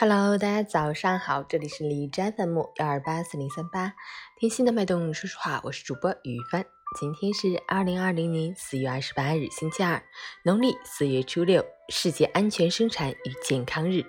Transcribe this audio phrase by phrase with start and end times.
[0.00, 3.92] Hello，大家早上好，这里是李斋粉木幺二八四零三八，
[4.38, 6.64] 听心的脉动，说说话，我是主播雨帆。
[6.98, 10.02] 今天是二零二零年四月二十八日，星期二，
[10.42, 14.02] 农历四月初六，世界安全生产与健康日。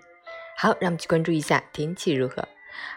[0.56, 2.48] 好，让我们去关注一下天气如何。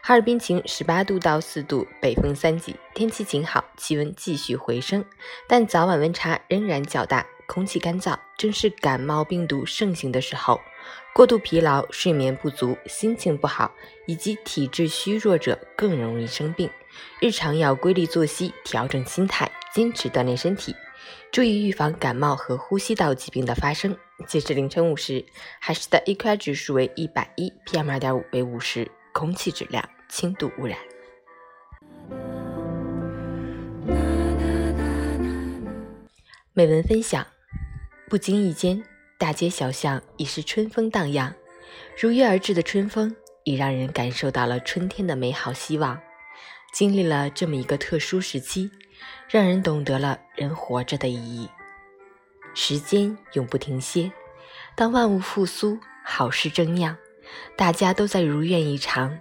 [0.01, 5.05] 哈尔滨晴，十八度到四度，北风三级，天气晴好，气温继续回升，
[5.49, 10.61] 但早晚温差仍然较大，空气干燥，正是感冒病毒盛行的时候。
[11.15, 13.73] 过度疲劳、睡眠不足、心情不好
[14.05, 16.69] 以及体质虚弱者更容易生病。
[17.21, 20.75] 日常要规律作息，调整心态，坚持锻炼身体，
[21.31, 23.97] 注意预防感冒和呼吸道疾病的发生。
[24.27, 25.25] 截至凌晨五时，
[25.61, 28.91] 海市的 AQI 指数为一百一，PM 二点五为五十。
[29.13, 30.77] 空气质量轻度污染。
[36.53, 37.25] 美文分享：
[38.09, 38.83] 不经意间，
[39.19, 41.35] 大街小巷已是春风荡漾。
[42.01, 43.15] 如约而至的春风，
[43.45, 46.01] 已让人感受到了春天的美好希望。
[46.73, 48.71] 经历了这么一个特殊时期，
[49.29, 51.49] 让人懂得了人活着的意义。
[52.55, 54.11] 时间永不停歇，
[54.77, 56.97] 当万物复苏，好事正酿。
[57.57, 59.19] 大家都在如愿以偿，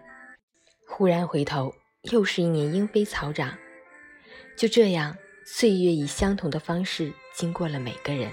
[0.88, 1.73] 忽然回头，
[2.11, 3.57] 又是一年莺飞草长。
[4.57, 8.31] 就这样，岁月以相同的方式经过了每个人，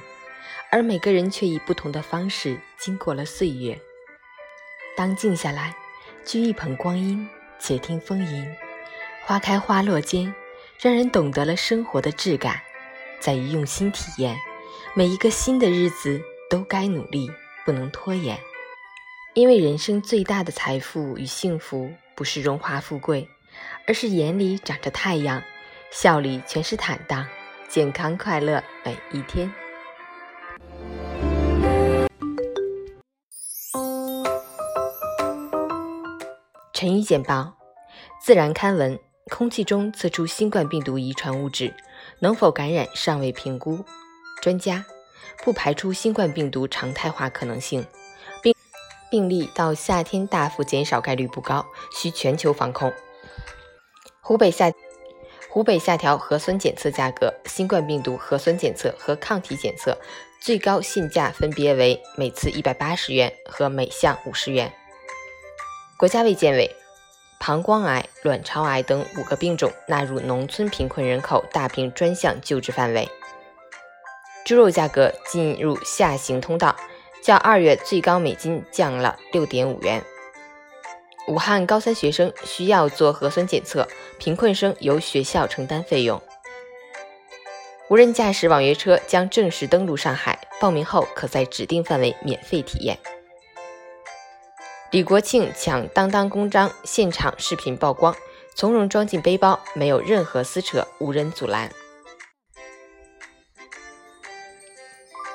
[0.70, 3.78] 而每个人却以不同的方式经过了岁月。
[4.96, 5.74] 当静下来，
[6.24, 8.46] 掬一捧光阴，且听风吟，
[9.24, 10.32] 花开花落间，
[10.78, 12.60] 让人懂得了生活的质感，
[13.18, 14.36] 在于用心体验。
[14.94, 17.30] 每一个新的日子都该努力，
[17.64, 18.38] 不能拖延。
[19.34, 23.28] 因为人生最大的财富与幸福，不是荣华富贵，
[23.86, 25.42] 而是眼里长着太阳，
[25.90, 27.26] 笑里全是坦荡，
[27.68, 29.52] 健康快乐每一天。
[36.80, 37.58] 晨语简报：
[38.22, 41.74] 自然刊文，空气中测出新冠病毒遗传物质，
[42.20, 43.84] 能否感染尚未评估。
[44.40, 44.86] 专家
[45.44, 47.86] 不排除新冠病毒常态化可能性。
[48.42, 48.54] 病
[49.10, 52.90] 病例到夏天大幅减少概率不高，需全球防控。
[54.22, 54.72] 湖北下
[55.50, 59.98] 湖北下调核酸检测价格，新冠病毒核酸检测和抗体检测
[60.40, 64.72] 最高限价分别为每次一百八十元和每项五十元。
[66.00, 66.74] 国家卫健委，
[67.38, 73.06] 膀胱癌、卵巢癌等五个病种纳入农村贫困人口大病专项救治范围。
[74.46, 76.74] 猪肉价格进入下行通道。
[77.22, 80.02] 较二月最高每斤降了六点五元。
[81.28, 83.86] 武汉高三学生需要做核酸检测，
[84.18, 86.18] 贫困生由学校承担费用。
[87.90, 92.98] 无人驾驶网约车将正式登陆上海，报名后可在指定范围免费体验。
[94.90, 98.12] 李国庆抢当当公章，现场视频曝光，
[98.56, 101.70] 从容装进背包，没有任何撕扯，无人阻拦。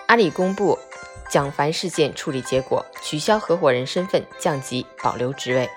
[0.08, 0.78] 阿里公布。
[1.28, 5.70] 蒋凡事件处理结果：取消合伙人身份，降级，保留职位。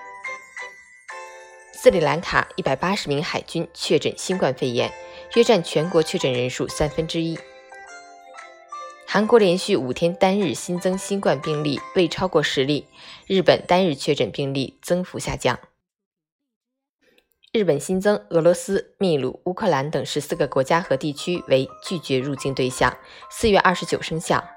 [1.73, 4.93] 斯里兰卡一百八十名海军确诊新冠肺炎，
[5.35, 7.39] 约占全国确诊人数三分之一。
[9.11, 12.85] 韩国连续五天单日新增新冠病例未超过十例，
[13.25, 15.57] 日本单日确诊病例增幅下降。
[17.51, 22.95] 日本新增俄罗斯、秘鲁、乌克兰等十四个国家和地区为拒绝入境对象，
[23.31, 24.47] 四月二十九生效。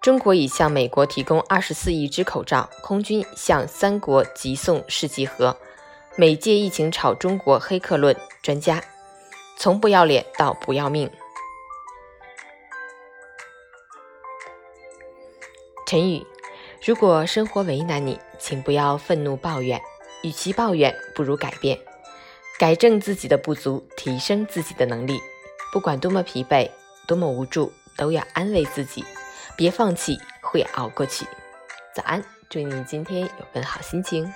[0.00, 5.54] 中国已向美国提供二十四亿只口罩，空军向三国急送试剂盒。
[6.16, 8.82] 每届疫情炒中国黑客论，专家
[9.58, 11.10] 从不要脸到不要命。
[15.92, 16.26] 陈宇，
[16.86, 19.78] 如果生活为难你，请不要愤怒抱怨，
[20.22, 21.78] 与其抱怨，不如改变，
[22.58, 25.20] 改正自己的不足，提升自己的能力。
[25.70, 26.70] 不管多么疲惫，
[27.06, 29.04] 多么无助，都要安慰自己。
[29.54, 31.26] 别放弃，会熬过去。
[31.94, 34.32] 早安，祝你今天有份好心情。